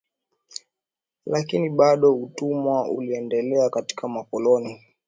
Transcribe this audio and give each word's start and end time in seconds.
Lakini 1.25 1.69
bado 1.69 2.15
utumwa 2.15 2.89
uliendelea 2.91 3.69
katika 3.69 4.07
makoloni 4.07 4.79